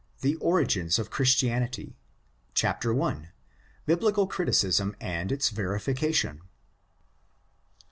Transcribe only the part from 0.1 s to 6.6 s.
THE ORIGINS OF CHRISTIANITY 1.— Biblical Criticism and its Verification.